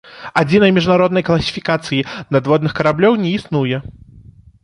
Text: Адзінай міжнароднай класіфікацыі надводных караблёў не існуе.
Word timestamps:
Адзінай 0.41 0.71
міжнароднай 0.77 1.25
класіфікацыі 1.27 1.99
надводных 2.35 2.71
караблёў 2.79 3.13
не 3.27 3.37
існуе. 3.41 3.77